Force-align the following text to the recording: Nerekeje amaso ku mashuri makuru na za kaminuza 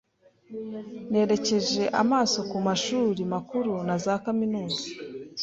Nerekeje 1.11 1.83
amaso 2.01 2.39
ku 2.49 2.57
mashuri 2.67 3.21
makuru 3.33 3.71
na 3.87 3.95
za 4.03 4.13
kaminuza 4.25 4.85